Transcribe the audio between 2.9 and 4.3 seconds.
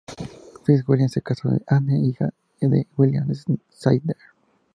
William Sidney.